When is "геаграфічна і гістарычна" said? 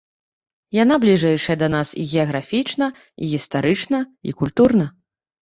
2.13-4.03